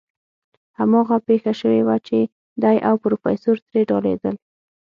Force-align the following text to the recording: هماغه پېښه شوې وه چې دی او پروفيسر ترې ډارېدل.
هماغه 0.79 1.17
پېښه 1.27 1.53
شوې 1.59 1.81
وه 1.87 1.97
چې 2.07 2.19
دی 2.63 2.77
او 2.87 2.95
پروفيسر 3.03 3.55
ترې 3.67 3.81
ډارېدل. 3.89 4.35